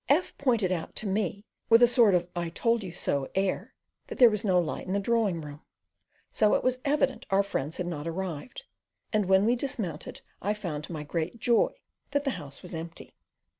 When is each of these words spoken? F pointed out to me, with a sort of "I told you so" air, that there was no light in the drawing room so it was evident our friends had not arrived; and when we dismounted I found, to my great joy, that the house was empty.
F 0.09 0.35
pointed 0.39 0.71
out 0.71 0.95
to 0.95 1.05
me, 1.07 1.45
with 1.69 1.83
a 1.83 1.87
sort 1.87 2.15
of 2.15 2.27
"I 2.35 2.49
told 2.49 2.83
you 2.83 2.91
so" 2.91 3.29
air, 3.35 3.75
that 4.07 4.17
there 4.17 4.31
was 4.31 4.43
no 4.43 4.59
light 4.59 4.87
in 4.87 4.93
the 4.93 4.99
drawing 4.99 5.41
room 5.41 5.61
so 6.31 6.55
it 6.55 6.63
was 6.63 6.79
evident 6.83 7.27
our 7.29 7.43
friends 7.43 7.77
had 7.77 7.85
not 7.85 8.07
arrived; 8.07 8.63
and 9.13 9.27
when 9.27 9.45
we 9.45 9.55
dismounted 9.55 10.21
I 10.41 10.55
found, 10.55 10.85
to 10.85 10.91
my 10.91 11.03
great 11.03 11.37
joy, 11.37 11.73
that 12.09 12.23
the 12.23 12.31
house 12.31 12.63
was 12.63 12.73
empty. 12.73 13.13